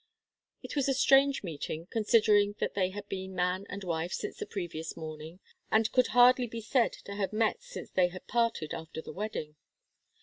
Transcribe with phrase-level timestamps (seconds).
[0.63, 4.47] It was a strange meeting, considering that they had been man and wife since the
[4.47, 8.99] previous morning, and could hardly be said to have met since they had parted after
[9.03, 9.57] the wedding.